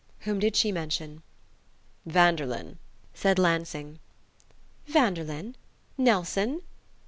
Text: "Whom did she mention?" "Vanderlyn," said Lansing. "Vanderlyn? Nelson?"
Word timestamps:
"Whom 0.21 0.39
did 0.39 0.55
she 0.55 0.71
mention?" 0.71 1.21
"Vanderlyn," 2.07 2.79
said 3.13 3.37
Lansing. 3.37 3.99
"Vanderlyn? 4.87 5.53
Nelson?" 5.95 6.63